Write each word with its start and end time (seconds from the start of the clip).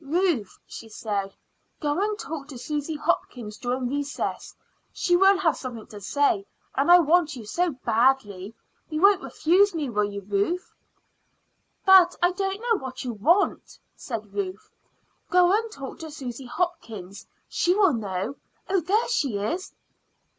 "Ruth," 0.03 0.57
she 0.65 0.89
said, 0.89 1.35
"go 1.79 2.01
and 2.03 2.17
talk 2.17 2.47
to 2.47 2.57
Susy 2.57 2.95
Hopkins 2.95 3.59
during 3.59 3.87
recess. 3.87 4.55
She 4.91 5.15
will 5.15 5.37
have 5.37 5.55
something 5.55 5.85
to 5.85 6.01
say, 6.01 6.47
and 6.73 6.91
I 6.91 6.97
want 6.97 7.35
you 7.35 7.45
so 7.45 7.73
badly. 7.85 8.55
You 8.89 8.99
won't 8.99 9.21
refuse 9.21 9.75
me, 9.75 9.91
will 9.91 10.09
you, 10.11 10.21
Ruth?" 10.21 10.73
"But 11.85 12.15
I 12.19 12.31
don't 12.31 12.61
know 12.61 12.79
what 12.79 13.03
you 13.03 13.13
want," 13.13 13.77
said 13.95 14.33
Ruth. 14.33 14.71
"Go 15.29 15.51
and 15.55 15.71
talk 15.71 15.99
to 15.99 16.09
Susy 16.09 16.47
Hopkins; 16.47 17.27
she 17.47 17.75
will 17.75 17.93
know. 17.93 18.37
Oh, 18.71 18.79
there 18.79 19.07
she 19.07 19.37
is!" 19.37 19.71